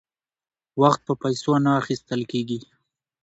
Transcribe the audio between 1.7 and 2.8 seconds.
اخیستل کیږي.